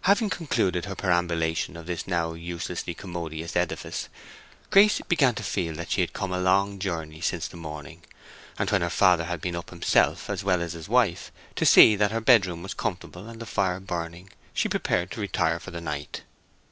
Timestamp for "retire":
15.20-15.60